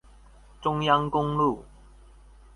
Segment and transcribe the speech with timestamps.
[0.63, 1.63] 中央公路